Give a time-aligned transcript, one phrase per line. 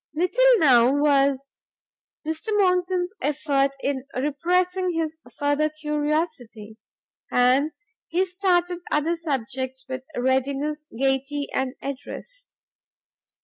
[0.15, 1.53] Little now was
[2.27, 6.77] Mr Monckton's effort in repressing his further curiosity,
[7.31, 7.71] and
[8.07, 12.49] he started other subjects with readiness, gaiety and address.